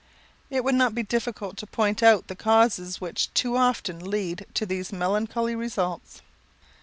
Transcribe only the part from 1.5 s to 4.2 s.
to point out the causes which too often